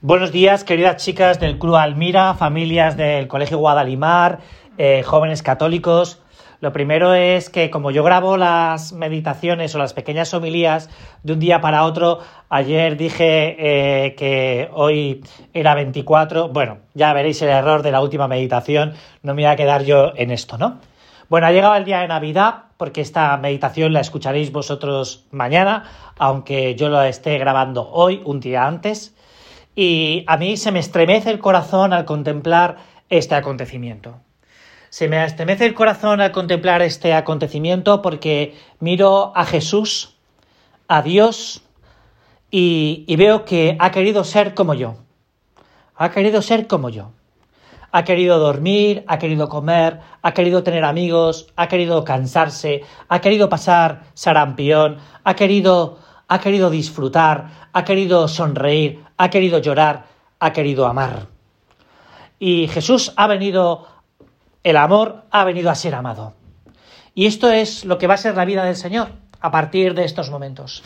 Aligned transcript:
Buenos 0.00 0.30
días, 0.30 0.62
queridas 0.62 1.04
chicas 1.04 1.40
del 1.40 1.58
Club 1.58 1.74
Almira, 1.74 2.34
familias 2.34 2.96
del 2.96 3.26
Colegio 3.26 3.58
Guadalimar, 3.58 4.38
eh, 4.76 5.02
jóvenes 5.02 5.42
católicos. 5.42 6.22
Lo 6.60 6.72
primero 6.72 7.14
es 7.14 7.50
que 7.50 7.68
como 7.68 7.90
yo 7.90 8.04
grabo 8.04 8.36
las 8.36 8.92
meditaciones 8.92 9.74
o 9.74 9.78
las 9.78 9.94
pequeñas 9.94 10.32
homilías 10.34 10.88
de 11.24 11.32
un 11.32 11.40
día 11.40 11.60
para 11.60 11.82
otro, 11.82 12.20
ayer 12.48 12.96
dije 12.96 13.56
eh, 13.58 14.14
que 14.14 14.70
hoy 14.72 15.24
era 15.52 15.74
24, 15.74 16.50
bueno, 16.50 16.78
ya 16.94 17.12
veréis 17.12 17.42
el 17.42 17.48
error 17.48 17.82
de 17.82 17.90
la 17.90 18.00
última 18.00 18.28
meditación, 18.28 18.94
no 19.24 19.34
me 19.34 19.42
voy 19.42 19.50
a 19.50 19.56
quedar 19.56 19.82
yo 19.82 20.12
en 20.14 20.30
esto, 20.30 20.58
¿no? 20.58 20.78
Bueno, 21.28 21.48
ha 21.48 21.50
llegado 21.50 21.74
el 21.74 21.84
día 21.84 22.02
de 22.02 22.08
Navidad, 22.08 22.66
porque 22.76 23.00
esta 23.00 23.36
meditación 23.36 23.92
la 23.92 24.00
escucharéis 24.00 24.52
vosotros 24.52 25.26
mañana, 25.32 25.90
aunque 26.18 26.76
yo 26.76 26.88
la 26.88 27.08
esté 27.08 27.36
grabando 27.38 27.90
hoy, 27.90 28.22
un 28.24 28.38
día 28.38 28.64
antes 28.64 29.16
y 29.80 30.24
a 30.26 30.36
mí 30.36 30.56
se 30.56 30.72
me 30.72 30.80
estremece 30.80 31.30
el 31.30 31.38
corazón 31.38 31.92
al 31.92 32.04
contemplar 32.04 32.78
este 33.10 33.36
acontecimiento. 33.36 34.16
Se 34.90 35.06
me 35.06 35.24
estremece 35.24 35.66
el 35.66 35.74
corazón 35.74 36.20
al 36.20 36.32
contemplar 36.32 36.82
este 36.82 37.14
acontecimiento 37.14 38.02
porque 38.02 38.56
miro 38.80 39.30
a 39.36 39.44
Jesús, 39.44 40.16
a 40.88 41.00
Dios, 41.02 41.62
y, 42.50 43.04
veo 43.14 43.44
que 43.44 43.76
ha 43.78 43.92
querido 43.92 44.24
ser 44.24 44.52
como 44.54 44.74
yo. 44.74 44.96
Ha 45.94 46.10
querido 46.10 46.42
ser 46.42 46.66
como 46.66 46.88
yo. 46.88 47.12
Ha 47.92 48.02
querido 48.02 48.40
dormir, 48.40 49.04
ha 49.06 49.20
querido 49.20 49.48
comer, 49.48 50.00
ha 50.22 50.34
querido 50.34 50.64
tener 50.64 50.82
amigos, 50.82 51.52
ha 51.54 51.68
querido 51.68 52.02
cansarse, 52.02 52.82
ha 53.08 53.20
querido 53.20 53.48
pasar 53.48 54.02
sarampión, 54.14 54.96
ha 55.22 55.34
querido 55.36 56.00
ha 56.28 56.40
querido 56.40 56.68
disfrutar, 56.68 57.70
ha 57.72 57.84
querido 57.84 58.28
sonreír, 58.28 59.02
ha 59.18 59.30
querido 59.30 59.58
llorar, 59.58 60.06
ha 60.38 60.52
querido 60.52 60.86
amar. 60.86 61.26
Y 62.38 62.68
Jesús 62.68 63.12
ha 63.16 63.26
venido, 63.26 63.86
el 64.62 64.76
amor 64.76 65.24
ha 65.30 65.44
venido 65.44 65.70
a 65.70 65.74
ser 65.74 65.94
amado. 65.94 66.34
Y 67.14 67.26
esto 67.26 67.50
es 67.50 67.84
lo 67.84 67.98
que 67.98 68.06
va 68.06 68.14
a 68.14 68.18
ser 68.18 68.36
la 68.36 68.44
vida 68.44 68.64
del 68.64 68.76
Señor 68.76 69.10
a 69.40 69.50
partir 69.50 69.94
de 69.94 70.04
estos 70.04 70.30
momentos. 70.30 70.84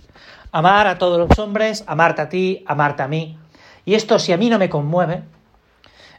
Amar 0.50 0.86
a 0.86 0.98
todos 0.98 1.19
los 1.19 1.39
hombres, 1.39 1.84
amarte 1.86 2.22
a 2.22 2.28
ti, 2.28 2.64
amarte 2.66 3.02
a 3.02 3.08
mí. 3.08 3.39
Y 3.84 3.94
esto 3.94 4.19
si 4.19 4.33
a 4.33 4.36
mí 4.36 4.48
no 4.48 4.58
me 4.58 4.70
conmueve, 4.70 5.22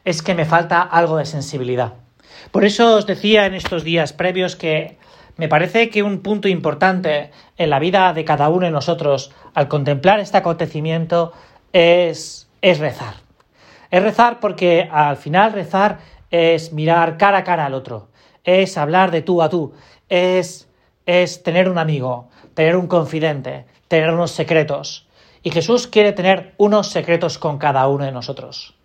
es 0.06 0.22
que 0.22 0.36
me 0.36 0.46
falta 0.46 0.82
algo 0.82 1.18
de 1.18 1.26
sensibilidad. 1.26 1.94
Por 2.52 2.66
eso 2.66 2.98
os 2.98 3.08
decía 3.08 3.46
en 3.46 3.54
estos 3.54 3.84
días 3.84 4.14
previos 4.14 4.56
que 4.56 4.98
me 5.38 5.48
parece 5.48 5.90
que 5.90 6.04
un 6.04 6.20
punto 6.20 6.48
importante 6.48 7.32
en 7.58 7.70
la 7.70 7.80
vida 7.80 8.14
de 8.14 8.26
cada 8.26 8.50
uno 8.50 8.66
de 8.66 8.72
nosotros 8.72 9.32
al 9.54 9.68
contemplar 9.68 10.20
este 10.20 10.38
acontecimiento 10.38 11.34
es, 11.74 12.48
es 12.62 12.80
rezar. 12.80 13.16
Es 13.92 14.02
rezar 14.02 14.40
porque 14.40 14.88
al 14.92 15.18
final 15.18 15.52
rezar 15.54 16.00
es 16.32 16.72
mirar 16.72 17.18
cara 17.18 17.40
a 17.40 17.44
cara 17.44 17.66
al 17.66 17.74
otro, 17.74 18.08
es 18.44 18.78
hablar 18.78 19.12
de 19.12 19.22
tú 19.22 19.42
a 19.42 19.50
tú, 19.50 19.74
es, 20.10 20.70
es 21.06 21.44
tener 21.44 21.70
un 21.70 21.78
amigo, 21.78 22.30
tener 22.54 22.76
un 22.76 22.88
confidente, 22.88 23.66
tener 23.88 24.12
unos 24.12 24.32
secretos. 24.32 25.08
Y 25.44 25.52
Jesús 25.52 25.88
quiere 25.88 26.14
tener 26.14 26.54
unos 26.58 26.90
secretos 26.90 27.38
con 27.38 27.58
cada 27.58 27.88
uno 27.88 28.06
de 28.06 28.12
nosotros. 28.12 28.76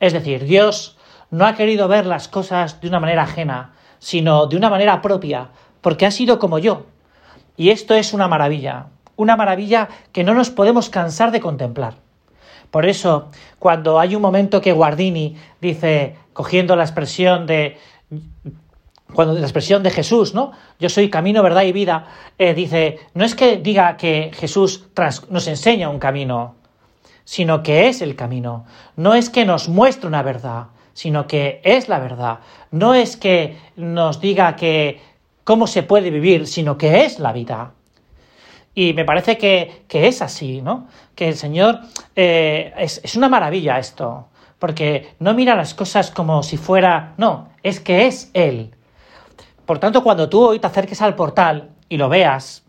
Es 0.00 0.12
decir, 0.12 0.44
Dios 0.44 0.98
no 1.30 1.46
ha 1.46 1.54
querido 1.54 1.88
ver 1.88 2.04
las 2.04 2.28
cosas 2.28 2.80
de 2.80 2.88
una 2.88 3.00
manera 3.00 3.22
ajena, 3.22 3.74
sino 3.98 4.46
de 4.46 4.56
una 4.56 4.70
manera 4.70 5.00
propia, 5.02 5.50
porque 5.80 6.06
ha 6.06 6.10
sido 6.10 6.38
como 6.38 6.58
yo. 6.58 6.86
Y 7.56 7.70
esto 7.70 7.94
es 7.94 8.12
una 8.12 8.28
maravilla, 8.28 8.86
una 9.16 9.36
maravilla 9.36 9.88
que 10.12 10.24
no 10.24 10.34
nos 10.34 10.50
podemos 10.50 10.90
cansar 10.90 11.30
de 11.30 11.40
contemplar. 11.40 11.94
Por 12.70 12.86
eso, 12.86 13.30
cuando 13.58 13.98
hay 13.98 14.14
un 14.14 14.22
momento 14.22 14.60
que 14.60 14.72
Guardini 14.72 15.36
dice, 15.60 16.16
cogiendo 16.32 16.76
la 16.76 16.84
expresión 16.84 17.46
de 17.46 17.76
cuando 19.12 19.34
la 19.34 19.40
expresión 19.40 19.82
de 19.82 19.90
Jesús, 19.90 20.34
¿no? 20.34 20.52
Yo 20.78 20.88
soy 20.88 21.10
camino, 21.10 21.42
verdad 21.42 21.62
y 21.62 21.72
vida, 21.72 22.06
eh, 22.38 22.54
dice, 22.54 23.00
no 23.14 23.24
es 23.24 23.34
que 23.34 23.56
diga 23.56 23.96
que 23.96 24.30
Jesús 24.34 24.86
nos 25.28 25.48
enseña 25.48 25.88
un 25.88 25.98
camino, 25.98 26.54
sino 27.24 27.62
que 27.62 27.88
es 27.88 28.02
el 28.02 28.16
camino. 28.16 28.66
No 28.96 29.14
es 29.14 29.30
que 29.30 29.44
nos 29.44 29.68
muestre 29.68 30.06
una 30.06 30.22
verdad, 30.22 30.68
sino 30.92 31.26
que 31.26 31.60
es 31.64 31.88
la 31.88 31.98
verdad. 31.98 32.40
No 32.70 32.94
es 32.94 33.16
que 33.16 33.56
nos 33.76 34.20
diga 34.20 34.56
que 34.56 35.00
cómo 35.44 35.66
se 35.66 35.82
puede 35.82 36.10
vivir, 36.10 36.46
sino 36.46 36.78
que 36.78 37.04
es 37.04 37.18
la 37.18 37.32
vida. 37.32 37.72
Y 38.74 38.94
me 38.94 39.04
parece 39.04 39.36
que, 39.36 39.84
es 39.88 40.22
así, 40.22 40.62
¿no? 40.62 40.88
Que 41.14 41.28
el 41.28 41.36
Señor 41.36 41.80
eh, 42.16 42.72
es, 42.78 43.00
es 43.02 43.16
una 43.16 43.28
maravilla 43.28 43.78
esto, 43.78 44.28
porque 44.58 45.14
no 45.18 45.34
mira 45.34 45.56
las 45.56 45.74
cosas 45.74 46.10
como 46.10 46.42
si 46.42 46.56
fuera, 46.56 47.14
no, 47.16 47.48
es 47.62 47.80
que 47.80 48.06
es 48.06 48.30
Él. 48.34 48.74
Por 49.66 49.78
tanto, 49.78 50.02
cuando 50.02 50.28
tú 50.28 50.40
hoy 50.40 50.58
te 50.58 50.66
acerques 50.66 51.02
al 51.02 51.14
portal 51.14 51.70
y 51.88 51.96
lo 51.96 52.08
veas, 52.08 52.64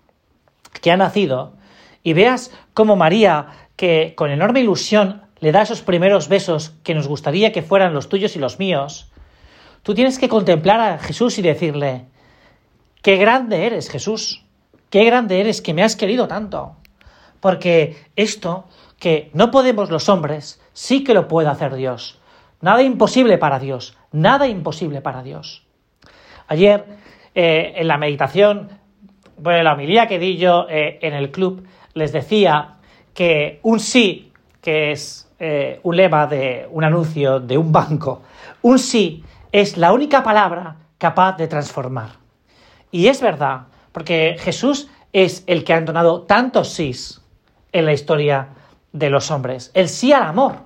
que 0.81 0.91
ha 0.91 0.97
nacido, 0.97 1.53
y 2.03 2.13
veas 2.13 2.51
cómo 2.73 2.95
María, 2.95 3.47
que 3.75 4.13
con 4.15 4.31
enorme 4.31 4.61
ilusión 4.61 5.23
le 5.39 5.51
da 5.51 5.63
esos 5.63 5.81
primeros 5.81 6.27
besos 6.27 6.73
que 6.83 6.93
nos 6.93 7.07
gustaría 7.07 7.51
que 7.51 7.63
fueran 7.63 7.93
los 7.93 8.09
tuyos 8.09 8.35
y 8.35 8.39
los 8.39 8.59
míos, 8.59 9.11
tú 9.83 9.93
tienes 9.93 10.19
que 10.19 10.29
contemplar 10.29 10.79
a 10.79 10.97
Jesús 10.97 11.37
y 11.39 11.41
decirle, 11.41 12.05
Qué 13.01 13.17
grande 13.17 13.65
eres, 13.65 13.89
Jesús. 13.89 14.45
Qué 14.91 15.05
grande 15.05 15.39
eres 15.39 15.61
que 15.61 15.73
me 15.73 15.83
has 15.83 15.95
querido 15.95 16.27
tanto. 16.27 16.75
Porque 17.39 17.95
esto 18.15 18.65
que 18.99 19.31
no 19.33 19.49
podemos 19.49 19.89
los 19.89 20.09
hombres, 20.09 20.61
sí 20.73 21.03
que 21.03 21.15
lo 21.15 21.27
puede 21.27 21.47
hacer 21.47 21.73
Dios. 21.73 22.19
Nada 22.59 22.83
imposible 22.83 23.39
para 23.39 23.57
Dios. 23.57 23.97
Nada 24.11 24.47
imposible 24.47 25.01
para 25.01 25.23
Dios. 25.23 25.65
Ayer, 26.47 26.85
eh, 27.33 27.73
en 27.77 27.87
la 27.87 27.97
meditación, 27.97 28.69
bueno, 29.37 29.59
en 29.59 29.63
la 29.63 29.73
homilía 29.73 30.07
que 30.07 30.19
di 30.19 30.37
yo 30.37 30.67
eh, 30.69 30.99
en 31.01 31.13
el 31.13 31.31
club, 31.31 31.65
les 31.93 32.11
decía 32.11 32.75
que 33.13 33.59
un 33.63 33.79
sí, 33.79 34.33
que 34.61 34.91
es 34.91 35.31
eh, 35.39 35.79
un 35.83 35.95
lema 35.95 36.27
de 36.27 36.67
un 36.69 36.83
anuncio 36.83 37.39
de 37.39 37.57
un 37.57 37.71
banco, 37.71 38.23
un 38.61 38.77
sí 38.77 39.23
es 39.51 39.77
la 39.77 39.93
única 39.93 40.21
palabra 40.21 40.75
capaz 40.97 41.37
de 41.37 41.47
transformar. 41.47 42.09
Y 42.91 43.07
es 43.07 43.21
verdad, 43.21 43.67
porque 43.91 44.37
Jesús 44.39 44.89
es 45.13 45.43
el 45.47 45.63
que 45.63 45.73
ha 45.73 45.77
entonado 45.77 46.23
tantos 46.23 46.69
sís 46.69 47.21
en 47.71 47.85
la 47.85 47.93
historia 47.93 48.49
de 48.91 49.09
los 49.09 49.31
hombres. 49.31 49.71
El 49.73 49.89
sí 49.89 50.13
al 50.13 50.23
amor, 50.23 50.59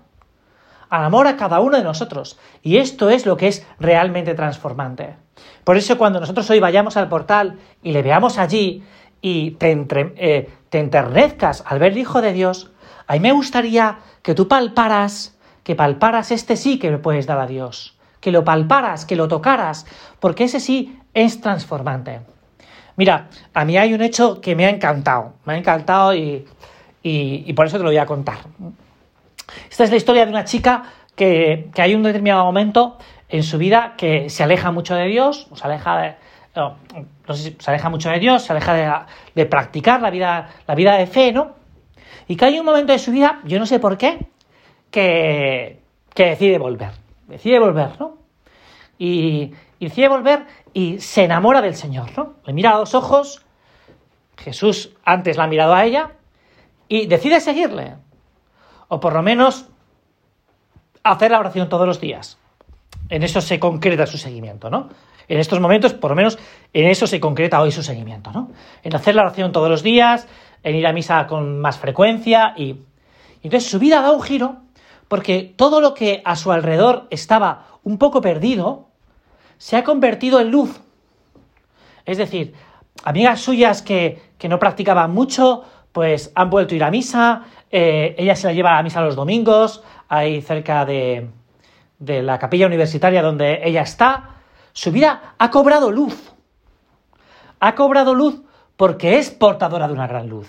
al 0.89 1.03
amor 1.03 1.27
a 1.27 1.37
cada 1.37 1.59
uno 1.59 1.77
de 1.77 1.83
nosotros. 1.83 2.39
Y 2.61 2.77
esto 2.77 3.09
es 3.09 3.25
lo 3.25 3.37
que 3.37 3.47
es 3.47 3.65
realmente 3.79 4.33
transformante. 4.33 5.15
Por 5.63 5.77
eso 5.77 5.97
cuando 5.97 6.19
nosotros 6.19 6.49
hoy 6.49 6.59
vayamos 6.59 6.97
al 6.97 7.09
portal 7.09 7.59
y 7.81 7.91
le 7.91 8.01
veamos 8.01 8.37
allí 8.37 8.83
y 9.21 9.51
te, 9.51 9.87
eh, 10.17 10.49
te 10.69 10.79
enternezcas 10.79 11.63
al 11.65 11.79
ver 11.79 11.93
el 11.93 11.97
Hijo 11.97 12.21
de 12.21 12.33
Dios, 12.33 12.71
a 13.07 13.13
mí 13.13 13.19
me 13.19 13.31
gustaría 13.31 13.99
que 14.21 14.35
tú 14.35 14.47
palparas, 14.47 15.37
que 15.63 15.75
palparas 15.75 16.31
este 16.31 16.57
sí 16.57 16.79
que 16.79 16.91
le 16.91 16.97
puedes 16.97 17.25
dar 17.25 17.39
a 17.39 17.47
Dios, 17.47 17.97
que 18.19 18.31
lo 18.31 18.43
palparas, 18.43 19.05
que 19.05 19.15
lo 19.15 19.27
tocaras, 19.27 19.85
porque 20.19 20.45
ese 20.45 20.59
sí 20.59 20.99
es 21.13 21.41
transformante. 21.41 22.21
Mira, 22.97 23.27
a 23.53 23.65
mí 23.65 23.77
hay 23.77 23.93
un 23.93 24.01
hecho 24.01 24.39
que 24.39 24.55
me 24.55 24.65
ha 24.65 24.69
encantado, 24.69 25.33
me 25.45 25.53
ha 25.53 25.57
encantado 25.57 26.13
y, 26.15 26.45
por 27.55 27.65
eso 27.65 27.77
te 27.77 27.83
lo 27.83 27.89
voy 27.89 27.97
a 27.97 28.05
contar. 28.05 28.37
Esta 29.69 29.83
es 29.83 29.91
la 29.91 29.97
historia 29.97 30.25
de 30.25 30.31
una 30.31 30.45
chica 30.45 30.83
que, 31.15 31.69
hay 31.77 31.93
un 31.93 32.03
determinado 32.03 32.45
momento 32.45 32.97
en 33.29 33.43
su 33.43 33.57
vida 33.57 33.95
que 33.97 34.29
se 34.29 34.43
aleja 34.43 34.71
mucho 34.71 34.95
de 34.95 35.07
Dios, 35.07 35.47
se 35.53 35.63
aleja 35.65 35.97
de, 35.97 36.15
se 37.29 37.69
aleja 37.69 37.89
mucho 37.89 38.09
de 38.09 38.19
Dios, 38.19 38.43
se 38.43 38.53
aleja 38.53 39.05
de, 39.33 39.45
practicar 39.45 40.01
la 40.01 40.09
vida, 40.09 40.49
la 40.67 40.75
vida 40.75 40.97
de 40.97 41.07
fe, 41.07 41.31
¿no? 41.31 41.55
Y 42.27 42.37
que 42.37 42.45
hay 42.45 42.59
un 42.59 42.65
momento 42.65 42.93
de 42.93 42.99
su 42.99 43.11
vida, 43.11 43.41
yo 43.43 43.59
no 43.59 43.65
sé 43.65 43.79
por 43.79 43.97
qué, 43.97 44.27
que, 44.89 45.81
que 46.13 46.25
decide 46.25 46.57
volver. 46.57 46.91
Decide 47.27 47.59
volver, 47.59 47.99
¿no? 47.99 48.17
Y, 48.97 49.51
y 49.79 49.85
decide 49.85 50.07
volver 50.07 50.45
y 50.73 50.99
se 50.99 51.23
enamora 51.23 51.61
del 51.61 51.75
Señor, 51.75 52.17
¿no? 52.17 52.35
Le 52.45 52.53
mira 52.53 52.71
a 52.71 52.79
los 52.79 52.95
ojos, 52.95 53.45
Jesús 54.37 54.95
antes 55.03 55.37
la 55.37 55.45
ha 55.45 55.47
mirado 55.47 55.73
a 55.73 55.85
ella 55.85 56.11
y 56.87 57.07
decide 57.07 57.39
seguirle. 57.39 57.95
O 58.87 58.99
por 58.99 59.13
lo 59.13 59.21
menos 59.21 59.67
hacer 61.03 61.31
la 61.31 61.39
oración 61.39 61.69
todos 61.69 61.87
los 61.87 61.99
días. 61.99 62.37
En 63.09 63.23
eso 63.23 63.41
se 63.41 63.59
concreta 63.59 64.05
su 64.07 64.17
seguimiento, 64.17 64.69
¿no? 64.69 64.89
En 65.27 65.39
estos 65.39 65.59
momentos, 65.59 65.93
por 65.93 66.11
lo 66.11 66.15
menos, 66.15 66.37
en 66.73 66.87
eso 66.87 67.07
se 67.07 67.19
concreta 67.19 67.61
hoy 67.61 67.71
su 67.71 67.83
seguimiento, 67.83 68.31
¿no? 68.31 68.51
En 68.83 68.95
hacer 68.95 69.15
la 69.15 69.23
oración 69.23 69.51
todos 69.51 69.69
los 69.69 69.83
días, 69.83 70.27
en 70.63 70.75
ir 70.75 70.85
a 70.85 70.93
misa 70.93 71.27
con 71.27 71.59
más 71.59 71.77
frecuencia 71.77 72.53
y... 72.57 72.81
entonces 73.43 73.69
su 73.69 73.79
vida 73.79 74.01
da 74.01 74.11
un 74.11 74.21
giro 74.21 74.57
porque 75.07 75.53
todo 75.55 75.81
lo 75.81 75.93
que 75.93 76.21
a 76.25 76.35
su 76.35 76.51
alrededor 76.51 77.07
estaba 77.11 77.67
un 77.83 77.97
poco 77.97 78.21
perdido, 78.21 78.89
se 79.57 79.77
ha 79.77 79.83
convertido 79.83 80.39
en 80.39 80.51
luz. 80.51 80.81
Es 82.05 82.17
decir, 82.17 82.53
amigas 83.03 83.41
suyas 83.41 83.81
que, 83.81 84.21
no 84.47 84.59
practicaban 84.59 85.11
mucho, 85.11 85.63
pues 85.91 86.31
han 86.35 86.51
vuelto 86.51 86.73
a 86.73 86.77
ir 86.77 86.83
a 86.83 86.91
misa, 86.91 87.45
eh, 87.71 88.13
ella 88.19 88.35
se 88.35 88.45
la 88.45 88.53
lleva 88.53 88.73
a 88.73 88.75
la 88.75 88.83
misa 88.83 89.01
los 89.01 89.15
domingos, 89.15 89.83
ahí 90.07 90.41
cerca 90.43 90.85
de, 90.85 91.29
de 91.97 92.21
la 92.21 92.37
capilla 92.37 92.67
universitaria 92.67 93.23
donde 93.23 93.61
ella 93.63 93.81
está, 93.81 94.35
su 94.71 94.91
vida 94.91 95.33
ha 95.39 95.49
cobrado 95.49 95.91
luz. 95.91 96.31
Ha 97.59 97.73
cobrado 97.73 98.13
luz 98.13 98.41
porque 98.77 99.17
es 99.17 99.31
portadora 99.31 99.87
de 99.87 99.93
una 99.93 100.05
gran 100.05 100.29
luz. 100.29 100.47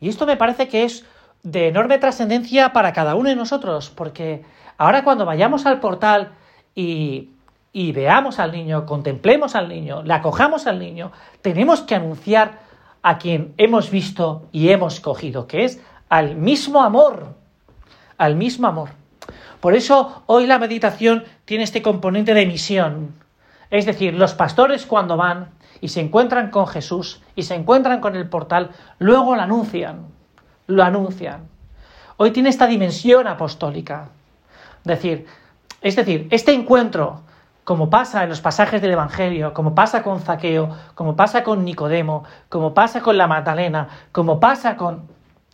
Y 0.00 0.08
esto 0.08 0.26
me 0.26 0.36
parece 0.36 0.66
que 0.66 0.84
es 0.84 1.04
de 1.42 1.68
enorme 1.68 1.98
trascendencia 1.98 2.72
para 2.72 2.92
cada 2.92 3.14
uno 3.14 3.28
de 3.28 3.36
nosotros, 3.36 3.90
porque 3.90 4.44
ahora 4.76 5.04
cuando 5.04 5.24
vayamos 5.24 5.66
al 5.66 5.80
portal 5.80 6.32
y, 6.74 7.30
y 7.72 7.92
veamos 7.92 8.38
al 8.38 8.52
niño, 8.52 8.86
contemplemos 8.86 9.54
al 9.54 9.68
niño, 9.68 10.02
le 10.02 10.14
acojamos 10.14 10.66
al 10.66 10.78
niño, 10.78 11.12
tenemos 11.42 11.82
que 11.82 11.94
anunciar 11.94 12.60
a 13.02 13.18
quien 13.18 13.54
hemos 13.56 13.90
visto 13.90 14.48
y 14.52 14.70
hemos 14.70 15.00
cogido, 15.00 15.46
que 15.46 15.64
es 15.64 15.80
al 16.08 16.36
mismo 16.36 16.82
amor, 16.82 17.34
al 18.16 18.34
mismo 18.36 18.66
amor. 18.66 18.90
Por 19.60 19.74
eso 19.74 20.22
hoy 20.26 20.46
la 20.46 20.58
meditación 20.58 21.24
tiene 21.44 21.64
este 21.64 21.82
componente 21.82 22.34
de 22.34 22.46
misión. 22.46 23.14
Es 23.70 23.86
decir, 23.86 24.14
los 24.14 24.34
pastores 24.34 24.86
cuando 24.86 25.16
van 25.16 25.50
y 25.80 25.88
se 25.88 26.00
encuentran 26.00 26.50
con 26.50 26.66
Jesús 26.66 27.22
y 27.34 27.42
se 27.42 27.54
encuentran 27.54 28.00
con 28.00 28.16
el 28.16 28.28
portal, 28.28 28.70
luego 28.98 29.36
lo 29.36 29.42
anuncian, 29.42 30.06
lo 30.66 30.82
anuncian. 30.82 31.48
Hoy 32.16 32.30
tiene 32.30 32.48
esta 32.48 32.66
dimensión 32.66 33.26
apostólica. 33.26 34.08
Decir, 34.84 35.26
es 35.80 35.96
decir, 35.96 36.28
este 36.30 36.52
encuentro, 36.52 37.22
como 37.68 37.90
pasa 37.90 38.22
en 38.22 38.30
los 38.30 38.40
pasajes 38.40 38.80
del 38.80 38.92
Evangelio, 38.92 39.52
como 39.52 39.74
pasa 39.74 40.02
con 40.02 40.20
Zaqueo, 40.20 40.74
como 40.94 41.16
pasa 41.16 41.44
con 41.44 41.66
Nicodemo, 41.66 42.24
como 42.48 42.72
pasa 42.72 43.02
con 43.02 43.18
la 43.18 43.26
Magdalena, 43.26 43.88
como 44.10 44.40
pasa 44.40 44.74
con, 44.74 45.06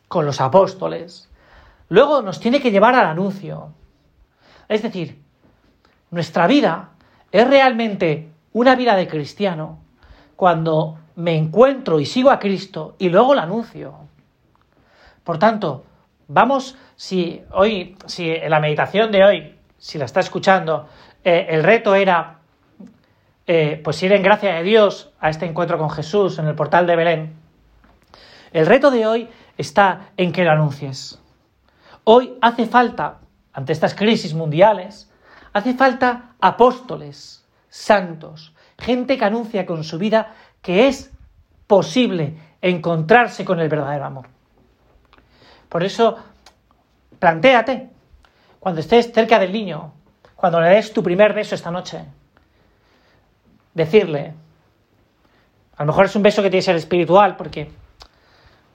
con 0.07 0.25
los 0.25 0.41
apóstoles, 0.41 1.29
luego 1.89 2.23
nos 2.23 2.39
tiene 2.39 2.61
que 2.61 2.71
llevar 2.71 2.95
al 2.95 3.07
anuncio. 3.07 3.73
Es 4.69 4.83
decir, 4.83 5.25
nuestra 6.13 6.47
vida 6.47 6.91
es 7.33 7.49
realmente 7.51 8.31
una 8.53 8.77
vida 8.77 8.95
de 8.95 9.09
cristiano 9.09 9.81
cuando 10.37 10.99
me 11.17 11.37
encuentro 11.37 11.99
y 11.99 12.07
sigo 12.07 12.31
a 12.31 12.39
Cristo 12.39 12.95
y 12.97 13.09
luego 13.09 13.35
lo 13.35 13.41
anuncio. 13.41 13.93
Por 15.25 15.41
tanto, 15.41 15.85
vamos, 16.29 16.77
si 16.95 17.43
hoy, 17.51 17.97
si 18.07 18.31
en 18.31 18.51
la 18.51 18.61
meditación 18.61 19.11
de 19.11 19.25
hoy, 19.25 19.59
si 19.79 19.99
la 19.99 20.05
está 20.05 20.21
escuchando, 20.21 20.87
eh, 21.25 21.47
el 21.51 21.65
reto 21.65 21.95
era 21.95 22.39
eh, 23.47 23.81
pues 23.83 24.03
ir 24.03 24.13
en 24.13 24.23
gracia 24.23 24.55
de 24.55 24.63
Dios 24.63 25.13
a 25.21 25.31
este 25.31 25.47
encuentro 25.47 25.79
con 25.79 25.91
Jesús 25.91 26.39
en 26.39 26.47
el 26.47 26.55
portal 26.55 26.87
de 26.87 26.97
Belén. 26.97 27.35
El 28.53 28.67
reto 28.67 28.91
de 28.91 29.07
hoy 29.07 29.29
está 29.59 30.11
en 30.17 30.33
que 30.33 30.45
lo 30.45 30.53
anuncies. 30.53 31.21
Hoy 32.05 32.39
hace 32.41 32.67
falta 32.67 33.19
ante 33.53 33.73
estas 33.73 33.95
crisis 33.95 34.35
mundiales, 34.35 35.11
hace 35.53 35.75
falta 35.75 36.35
apóstoles, 36.41 37.47
santos, 37.69 38.55
gente 38.79 39.17
que 39.19 39.25
anuncia 39.25 39.65
con 39.65 39.85
su 39.85 39.99
vida 39.99 40.35
que 40.61 40.89
es 40.89 41.11
posible 41.67 42.37
encontrarse 42.61 43.45
con 43.45 43.61
el 43.61 43.69
verdadero 43.69 44.05
amor. 44.05 44.27
Por 45.69 45.83
eso, 45.83 46.17
plantéate, 47.19 47.91
cuando 48.61 48.81
estés 48.81 49.13
cerca 49.13 49.39
del 49.39 49.53
niño, 49.53 49.93
cuando 50.45 50.61
le 50.61 50.69
des 50.69 50.93
tu 50.93 51.03
primer 51.03 51.33
beso 51.33 51.55
esta 51.55 51.71
noche, 51.71 52.05
decirle, 53.73 54.35
a 55.75 55.85
lo 55.85 55.87
mejor 55.87 56.05
es 56.05 56.15
un 56.17 56.23
beso 56.23 56.43
que 56.43 56.51
tiene 56.51 56.61
que 56.61 56.67
ser 56.67 56.77
espiritual, 56.77 57.35
porque, 57.35 57.71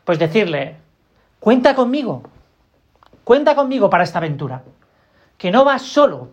pues 0.04 0.18
decirle, 0.18 0.78
cuenta 1.40 1.76
conmigo, 1.76 2.24
Cuenta 3.24 3.54
conmigo 3.54 3.88
para 3.92 4.04
esta 4.04 4.18
aventura. 4.18 4.64
Que 5.38 5.52
no 5.52 5.64
vas 5.64 5.84
solo. 5.84 6.30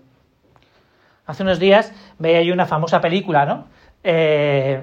Hace 1.26 1.42
unos 1.42 1.58
días 1.58 1.92
veía 2.18 2.40
yo 2.40 2.54
una 2.54 2.64
famosa 2.64 3.02
película, 3.02 3.44
¿no? 3.44 3.66
Eh, 4.02 4.82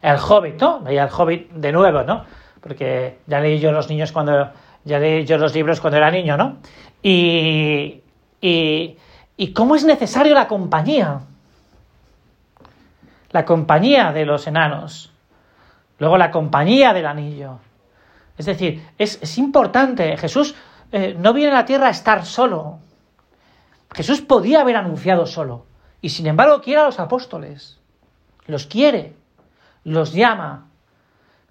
el 0.00 0.16
Hobbit, 0.16 0.60
¿no? 0.60 0.78
Veía 0.82 1.02
el 1.02 1.10
Hobbit 1.10 1.50
de 1.50 1.72
nuevo, 1.72 2.04
¿no? 2.04 2.24
Porque 2.60 3.18
ya 3.26 3.40
leí 3.40 3.58
yo 3.58 3.72
los 3.72 3.88
niños 3.88 4.12
cuando. 4.12 4.52
Ya 4.84 5.00
leí 5.00 5.24
yo 5.24 5.38
los 5.38 5.52
libros 5.56 5.80
cuando 5.80 5.96
era 5.96 6.12
niño, 6.12 6.36
¿no? 6.36 6.58
Y. 7.02 8.04
Y. 8.40 8.96
cómo 9.54 9.76
es 9.76 9.84
necesario 9.84 10.34
la 10.34 10.48
compañía. 10.48 11.20
La 13.30 13.44
compañía 13.44 14.12
de 14.12 14.24
los 14.24 14.46
enanos. 14.46 15.12
Luego 15.98 16.18
la 16.18 16.30
compañía 16.30 16.92
del 16.92 17.06
anillo. 17.06 17.58
Es 18.38 18.46
decir, 18.46 18.86
es, 18.98 19.38
importante. 19.38 20.16
Jesús 20.16 20.54
eh, 20.92 21.16
no 21.18 21.32
viene 21.32 21.52
a 21.52 21.56
la 21.56 21.64
tierra 21.64 21.88
a 21.88 21.90
estar 21.90 22.24
solo. 22.24 22.78
Jesús 23.92 24.20
podía 24.20 24.60
haber 24.60 24.76
anunciado 24.76 25.26
solo. 25.26 25.66
Y 26.00 26.10
sin 26.10 26.26
embargo 26.26 26.60
quiere 26.60 26.82
a 26.82 26.84
los 26.84 27.00
apóstoles. 27.00 27.80
Los 28.46 28.66
quiere. 28.66 29.14
Los 29.84 30.12
llama. 30.12 30.66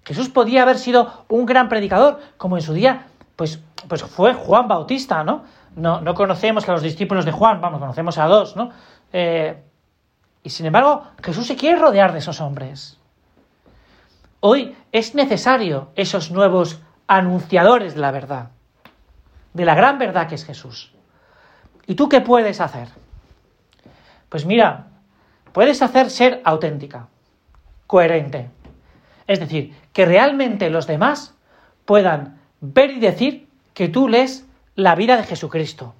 Jesús 0.04 0.28
podía 0.28 0.62
haber 0.62 0.78
sido 0.78 1.24
un 1.28 1.46
gran 1.46 1.68
predicador, 1.68 2.20
como 2.36 2.56
en 2.56 2.62
su 2.62 2.72
día, 2.72 3.08
pues, 3.34 3.60
pues 3.88 4.04
fue 4.04 4.34
Juan 4.34 4.68
Bautista, 4.68 5.24
¿no? 5.24 5.42
¿No? 5.76 6.00
No 6.00 6.14
conocemos 6.14 6.68
a 6.68 6.72
los 6.72 6.82
discípulos 6.82 7.24
de 7.24 7.32
Juan, 7.32 7.60
vamos, 7.60 7.78
conocemos 7.78 8.18
a 8.18 8.26
dos, 8.26 8.56
¿no? 8.56 8.70
Eh, 9.12 9.62
y 10.42 10.50
sin 10.50 10.66
embargo, 10.66 11.04
Jesús 11.22 11.46
se 11.46 11.56
quiere 11.56 11.78
rodear 11.78 12.12
de 12.12 12.18
esos 12.18 12.40
hombres. 12.40 12.98
Hoy 14.40 14.76
es 14.92 15.14
necesario 15.14 15.90
esos 15.94 16.30
nuevos 16.30 16.80
anunciadores 17.06 17.94
de 17.94 18.00
la 18.00 18.10
verdad, 18.10 18.50
de 19.52 19.64
la 19.64 19.74
gran 19.74 19.98
verdad 19.98 20.28
que 20.28 20.34
es 20.34 20.44
Jesús. 20.44 20.92
¿Y 21.86 21.94
tú 21.94 22.08
qué 22.08 22.20
puedes 22.20 22.60
hacer? 22.60 22.88
Pues 24.28 24.44
mira, 24.44 24.86
puedes 25.52 25.82
hacer 25.82 26.10
ser 26.10 26.40
auténtica, 26.44 27.08
coherente. 27.86 28.50
Es 29.26 29.40
decir, 29.40 29.74
que 29.92 30.04
realmente 30.04 30.70
los 30.70 30.86
demás 30.86 31.34
puedan 31.84 32.38
ver 32.60 32.90
y 32.92 33.00
decir 33.00 33.48
que 33.74 33.88
tú 33.88 34.08
lees 34.08 34.45
la 34.76 34.94
vida 34.94 35.16
de 35.16 35.24
Jesucristo. 35.24 35.94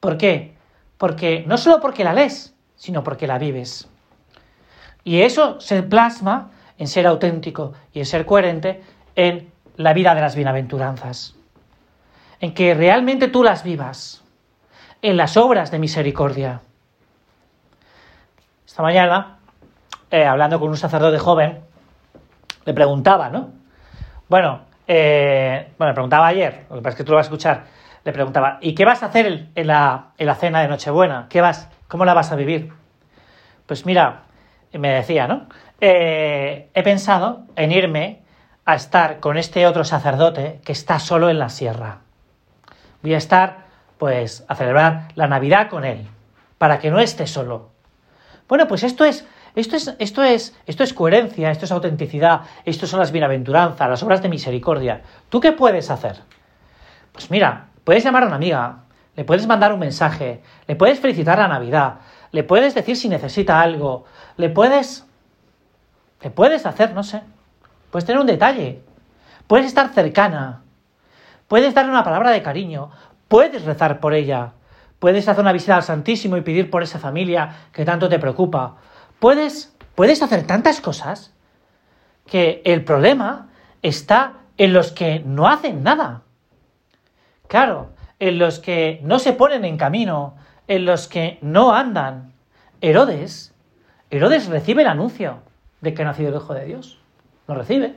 ¿Por 0.00 0.16
qué? 0.18 0.54
Porque 0.98 1.44
no 1.46 1.56
solo 1.56 1.80
porque 1.80 2.04
la 2.04 2.12
lees, 2.12 2.54
sino 2.76 3.02
porque 3.02 3.26
la 3.26 3.38
vives. 3.38 3.88
Y 5.02 5.22
eso 5.22 5.60
se 5.60 5.82
plasma 5.82 6.50
en 6.78 6.88
ser 6.88 7.06
auténtico 7.06 7.72
y 7.92 8.00
en 8.00 8.06
ser 8.06 8.26
coherente 8.26 8.82
en 9.14 9.50
la 9.76 9.92
vida 9.92 10.14
de 10.14 10.20
las 10.20 10.36
bienaventuranzas. 10.36 11.34
En 12.40 12.54
que 12.54 12.74
realmente 12.74 13.28
tú 13.28 13.42
las 13.42 13.64
vivas. 13.64 14.22
En 15.00 15.16
las 15.16 15.36
obras 15.36 15.70
de 15.70 15.78
misericordia. 15.78 16.60
Esta 18.66 18.82
mañana, 18.82 19.38
eh, 20.10 20.26
hablando 20.26 20.60
con 20.60 20.68
un 20.68 20.76
sacerdote 20.76 21.18
joven, 21.18 21.60
le 22.64 22.74
preguntaba, 22.74 23.30
¿no? 23.30 23.50
Bueno, 24.28 24.62
eh, 24.86 25.72
bueno, 25.78 25.90
le 25.92 25.94
preguntaba 25.94 26.26
ayer, 26.26 26.66
lo 26.68 26.76
que 26.76 26.82
pasa 26.82 26.90
es 26.90 26.96
que 26.96 27.04
tú 27.04 27.12
lo 27.12 27.16
vas 27.16 27.26
a 27.26 27.28
escuchar, 27.28 27.64
le 28.06 28.12
preguntaba, 28.12 28.58
¿y 28.60 28.76
qué 28.76 28.84
vas 28.84 29.02
a 29.02 29.06
hacer 29.06 29.48
en 29.52 29.66
la, 29.66 30.12
en 30.16 30.26
la 30.26 30.36
cena 30.36 30.62
de 30.62 30.68
Nochebuena? 30.68 31.26
¿Qué 31.28 31.40
vas, 31.40 31.68
¿Cómo 31.88 32.04
la 32.04 32.14
vas 32.14 32.30
a 32.30 32.36
vivir? 32.36 32.72
Pues 33.66 33.84
mira, 33.84 34.22
me 34.72 34.90
decía, 34.90 35.26
¿no? 35.26 35.48
Eh, 35.80 36.70
he 36.72 36.82
pensado 36.84 37.42
en 37.56 37.72
irme 37.72 38.22
a 38.64 38.76
estar 38.76 39.18
con 39.18 39.36
este 39.36 39.66
otro 39.66 39.82
sacerdote 39.82 40.60
que 40.64 40.70
está 40.70 41.00
solo 41.00 41.30
en 41.30 41.40
la 41.40 41.48
sierra. 41.48 41.98
Voy 43.02 43.12
a 43.12 43.18
estar, 43.18 43.64
pues, 43.98 44.44
a 44.46 44.54
celebrar 44.54 45.08
la 45.16 45.26
Navidad 45.26 45.68
con 45.68 45.84
él, 45.84 46.06
para 46.58 46.78
que 46.78 46.92
no 46.92 47.00
esté 47.00 47.26
solo. 47.26 47.70
Bueno, 48.46 48.68
pues 48.68 48.84
esto 48.84 49.04
es, 49.04 49.26
esto 49.56 49.74
es, 49.74 49.96
esto 49.98 50.22
es, 50.22 50.56
esto 50.66 50.84
es 50.84 50.94
coherencia, 50.94 51.50
esto 51.50 51.64
es 51.64 51.72
autenticidad, 51.72 52.42
esto 52.64 52.86
son 52.86 53.00
las 53.00 53.10
bienaventuranzas, 53.10 53.90
las 53.90 54.02
obras 54.04 54.22
de 54.22 54.28
misericordia. 54.28 55.02
¿Tú 55.28 55.40
qué 55.40 55.50
puedes 55.50 55.90
hacer? 55.90 56.18
Pues 57.12 57.32
mira, 57.32 57.66
puedes 57.86 58.04
llamar 58.04 58.24
a 58.24 58.26
una 58.26 58.36
amiga, 58.36 58.80
le 59.16 59.24
puedes 59.24 59.46
mandar 59.46 59.72
un 59.72 59.78
mensaje, 59.78 60.42
le 60.66 60.76
puedes 60.76 61.00
felicitar 61.00 61.38
la 61.38 61.48
Navidad, 61.48 62.00
le 62.32 62.44
puedes 62.44 62.74
decir 62.74 62.98
si 62.98 63.08
necesita 63.08 63.62
algo, 63.62 64.04
le 64.36 64.50
puedes 64.50 65.06
¿Qué 66.20 66.30
puedes 66.30 66.66
hacer? 66.66 66.92
No 66.92 67.02
sé. 67.02 67.22
Puedes 67.90 68.04
tener 68.04 68.20
un 68.20 68.26
detalle. 68.26 68.82
Puedes 69.46 69.66
estar 69.66 69.92
cercana. 69.92 70.62
Puedes 71.48 71.74
darle 71.74 71.92
una 71.92 72.04
palabra 72.04 72.30
de 72.30 72.42
cariño. 72.42 72.90
Puedes 73.28 73.64
rezar 73.64 74.00
por 74.00 74.14
ella. 74.14 74.52
Puedes 74.98 75.28
hacer 75.28 75.42
una 75.42 75.52
visita 75.52 75.76
al 75.76 75.82
Santísimo 75.82 76.36
y 76.36 76.40
pedir 76.40 76.70
por 76.70 76.82
esa 76.82 76.98
familia 76.98 77.68
que 77.72 77.84
tanto 77.84 78.08
te 78.08 78.18
preocupa. 78.18 78.76
Puedes, 79.20 79.76
puedes 79.94 80.22
hacer 80.22 80.46
tantas 80.46 80.80
cosas 80.80 81.32
que 82.26 82.62
el 82.64 82.82
problema 82.82 83.48
está 83.82 84.34
en 84.56 84.72
los 84.72 84.92
que 84.92 85.20
no 85.20 85.48
hacen 85.48 85.82
nada. 85.82 86.22
Claro, 87.48 87.90
en 88.18 88.38
los 88.38 88.58
que 88.58 89.00
no 89.02 89.18
se 89.18 89.32
ponen 89.32 89.64
en 89.64 89.76
camino, 89.76 90.34
en 90.68 90.84
los 90.84 91.08
que 91.08 91.38
no 91.42 91.74
andan. 91.74 92.32
Herodes, 92.80 93.54
Herodes 94.10 94.46
recibe 94.46 94.82
el 94.82 94.88
anuncio 94.88 95.38
de 95.80 95.94
que 95.94 96.02
ha 96.02 96.04
nacido 96.04 96.30
el 96.30 96.36
Hijo 96.36 96.54
de 96.54 96.64
Dios. 96.64 96.98
Lo 97.46 97.54
recibe. 97.54 97.94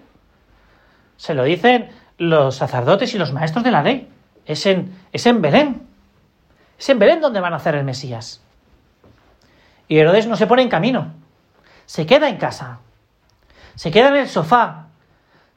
Se 1.18 1.34
lo 1.34 1.44
dicen 1.44 1.89
los 2.18 2.56
sacerdotes 2.56 3.13
y 3.13 3.18
los 3.18 3.34
maestros 3.34 3.63
de 3.63 3.72
la 3.72 3.84
ley. 3.84 4.10
es 4.46 4.65
en, 4.65 4.96
es 5.12 5.25
en 5.25 5.41
Belén. 5.41 5.88
Es 6.77 6.89
en 6.89 7.00
Belén 7.00 7.22
donde 7.22 7.39
van 7.39 7.53
a 7.53 7.58
hacer 7.58 7.75
el 7.75 7.84
Mesías. 7.84 8.41
Y 9.88 9.98
Herodes 9.98 10.27
no 10.27 10.36
se 10.36 10.48
pone 10.48 10.62
en 10.62 10.70
camino. 10.70 11.13
Se 11.86 12.06
queda 12.06 12.29
en 12.29 12.38
casa. 12.38 12.79
Se 13.75 13.91
queda 13.91 14.10
en 14.10 14.18
el 14.18 14.29
sofá. 14.29 14.88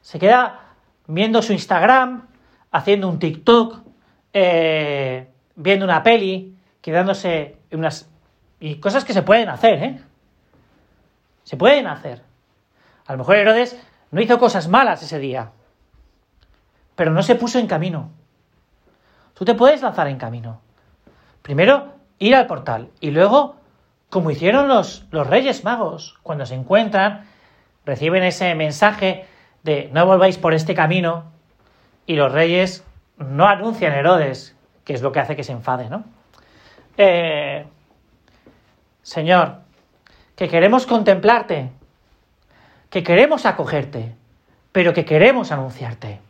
Se 0.00 0.18
queda 0.18 0.60
viendo 1.06 1.42
su 1.42 1.52
Instagram, 1.52 2.26
haciendo 2.70 3.08
un 3.08 3.18
TikTok, 3.18 3.81
eh, 4.32 5.28
viendo 5.56 5.84
una 5.84 6.02
peli, 6.02 6.56
quedándose 6.80 7.56
en 7.70 7.78
unas... 7.78 8.08
Y 8.60 8.76
cosas 8.76 9.04
que 9.04 9.12
se 9.12 9.22
pueden 9.22 9.48
hacer, 9.48 9.82
¿eh? 9.82 10.00
Se 11.44 11.56
pueden 11.56 11.86
hacer. 11.86 12.22
A 13.06 13.12
lo 13.12 13.18
mejor 13.18 13.36
Herodes 13.36 13.80
no 14.10 14.20
hizo 14.20 14.38
cosas 14.38 14.68
malas 14.68 15.02
ese 15.02 15.18
día, 15.18 15.50
pero 16.94 17.10
no 17.10 17.22
se 17.22 17.34
puso 17.34 17.58
en 17.58 17.66
camino. 17.66 18.10
Tú 19.34 19.44
te 19.44 19.54
puedes 19.54 19.82
lanzar 19.82 20.06
en 20.06 20.18
camino. 20.18 20.60
Primero, 21.42 21.94
ir 22.18 22.36
al 22.36 22.46
portal 22.46 22.90
y 23.00 23.10
luego, 23.10 23.56
como 24.08 24.30
hicieron 24.30 24.68
los, 24.68 25.06
los 25.10 25.26
Reyes 25.26 25.64
Magos, 25.64 26.18
cuando 26.22 26.46
se 26.46 26.54
encuentran, 26.54 27.26
reciben 27.84 28.22
ese 28.22 28.54
mensaje 28.54 29.26
de 29.64 29.90
no 29.92 30.06
volváis 30.06 30.38
por 30.38 30.54
este 30.54 30.74
camino 30.74 31.32
y 32.06 32.14
los 32.14 32.30
reyes 32.32 32.84
no 33.22 33.46
anuncian 33.46 33.92
Herodes, 33.92 34.56
que 34.84 34.94
es 34.94 35.02
lo 35.02 35.12
que 35.12 35.20
hace 35.20 35.36
que 35.36 35.44
se 35.44 35.52
enfade, 35.52 35.88
¿no? 35.88 36.04
Eh, 36.96 37.64
señor, 39.02 39.58
que 40.36 40.48
queremos 40.48 40.86
contemplarte, 40.86 41.70
que 42.90 43.02
queremos 43.02 43.46
acogerte, 43.46 44.14
pero 44.72 44.92
que 44.92 45.04
queremos 45.04 45.52
anunciarte. 45.52 46.20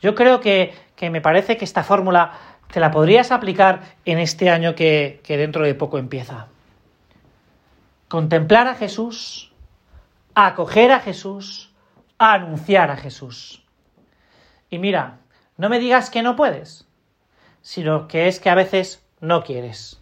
Yo 0.00 0.14
creo 0.14 0.40
que, 0.40 0.74
que 0.96 1.10
me 1.10 1.20
parece 1.20 1.56
que 1.56 1.64
esta 1.64 1.84
fórmula 1.84 2.32
te 2.72 2.80
la 2.80 2.90
podrías 2.90 3.30
aplicar 3.30 3.82
en 4.04 4.18
este 4.18 4.50
año 4.50 4.74
que, 4.74 5.20
que 5.22 5.36
dentro 5.36 5.64
de 5.64 5.74
poco 5.74 5.98
empieza. 5.98 6.48
Contemplar 8.08 8.66
a 8.66 8.74
Jesús, 8.74 9.52
acoger 10.34 10.90
a 10.92 11.00
Jesús, 11.00 11.72
anunciar 12.18 12.90
a 12.90 12.96
Jesús. 12.96 13.64
Y 14.70 14.78
mira, 14.78 15.18
no 15.56 15.68
me 15.68 15.78
digas 15.78 16.10
que 16.10 16.22
no 16.22 16.36
puedes, 16.36 16.86
sino 17.60 18.08
que 18.08 18.28
es 18.28 18.40
que 18.40 18.50
a 18.50 18.54
veces 18.54 19.04
no 19.20 19.44
quieres. 19.44 20.00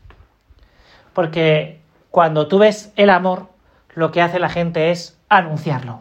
Porque 1.12 1.80
cuando 2.10 2.48
tú 2.48 2.58
ves 2.58 2.92
el 2.96 3.10
amor, 3.10 3.48
lo 3.94 4.10
que 4.12 4.22
hace 4.22 4.38
la 4.38 4.48
gente 4.48 4.90
es 4.90 5.18
anunciarlo. 5.28 6.00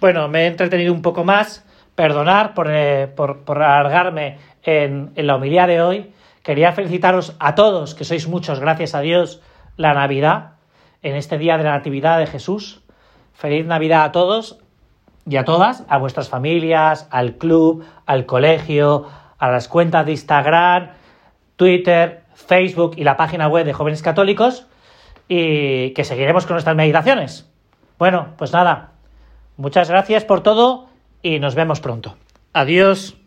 Bueno, 0.00 0.28
me 0.28 0.42
he 0.42 0.46
entretenido 0.46 0.92
un 0.92 1.02
poco 1.02 1.24
más. 1.24 1.64
Perdonar 1.94 2.54
por, 2.54 2.68
eh, 2.70 3.06
por, 3.06 3.62
alargarme 3.62 4.38
en, 4.62 5.12
en 5.14 5.26
la 5.26 5.36
homilía 5.36 5.66
de 5.66 5.82
hoy. 5.82 6.14
Quería 6.42 6.72
felicitaros 6.72 7.36
a 7.38 7.54
todos, 7.54 7.94
que 7.94 8.04
sois 8.04 8.26
muchos, 8.26 8.60
gracias 8.60 8.94
a 8.94 9.00
Dios, 9.00 9.42
la 9.76 9.92
Navidad, 9.92 10.52
en 11.02 11.16
este 11.16 11.36
día 11.36 11.58
de 11.58 11.64
la 11.64 11.72
Natividad 11.72 12.18
de 12.18 12.26
Jesús. 12.26 12.82
Feliz 13.34 13.66
Navidad 13.66 14.04
a 14.04 14.12
todos 14.12 14.61
y 15.26 15.36
a 15.36 15.44
todas, 15.44 15.84
a 15.88 15.98
vuestras 15.98 16.28
familias, 16.28 17.08
al 17.10 17.36
club, 17.36 17.84
al 18.06 18.26
colegio, 18.26 19.06
a 19.38 19.50
las 19.50 19.68
cuentas 19.68 20.06
de 20.06 20.12
Instagram, 20.12 20.90
Twitter, 21.56 22.24
Facebook 22.34 22.94
y 22.96 23.04
la 23.04 23.16
página 23.16 23.48
web 23.48 23.64
de 23.64 23.72
Jóvenes 23.72 24.02
Católicos 24.02 24.66
y 25.28 25.90
que 25.90 26.04
seguiremos 26.04 26.46
con 26.46 26.54
nuestras 26.54 26.76
meditaciones. 26.76 27.50
Bueno, 27.98 28.34
pues 28.36 28.52
nada, 28.52 28.92
muchas 29.56 29.88
gracias 29.88 30.24
por 30.24 30.42
todo 30.42 30.88
y 31.22 31.38
nos 31.38 31.54
vemos 31.54 31.80
pronto. 31.80 32.16
Adiós. 32.52 33.21